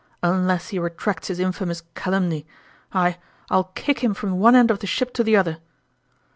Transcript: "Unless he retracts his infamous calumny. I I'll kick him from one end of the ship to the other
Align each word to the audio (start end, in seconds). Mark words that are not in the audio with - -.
"Unless 0.23 0.69
he 0.69 0.79
retracts 0.79 1.27
his 1.27 1.39
infamous 1.39 1.83
calumny. 1.93 2.47
I 2.91 3.19
I'll 3.51 3.65
kick 3.65 3.99
him 3.99 4.15
from 4.15 4.39
one 4.39 4.55
end 4.55 4.71
of 4.71 4.79
the 4.79 4.87
ship 4.87 5.13
to 5.13 5.23
the 5.23 5.35
other 5.35 5.59